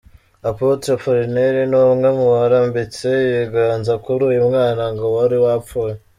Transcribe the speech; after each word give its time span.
Apotre 0.49 0.89
Apollinaire 0.97 1.61
ni 1.71 1.77
umwe 1.91 2.09
mu 2.17 2.25
barambitse 2.33 3.07
ibiganza 3.27 3.93
kuri 4.03 4.21
uyu 4.29 4.41
mwana 4.47 4.83
ngo 4.93 5.05
wari 5.15 5.37
wapfuye. 5.45 5.93